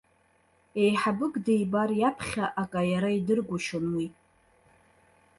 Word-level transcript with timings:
Еиҳабык 0.81 1.33
дибар 1.45 1.89
иаԥхьа 2.01 2.45
акаиара 2.61 3.09
идыргәышьон 3.17 3.85
уи. 3.95 4.07